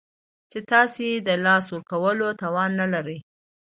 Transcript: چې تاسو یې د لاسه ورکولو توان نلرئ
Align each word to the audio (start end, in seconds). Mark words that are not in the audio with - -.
چې 0.51 0.59
تاسو 0.71 0.99
یې 1.09 1.15
د 1.27 1.29
لاسه 1.45 1.67
ورکولو 1.73 2.27
توان 2.41 2.69
نلرئ 2.79 3.19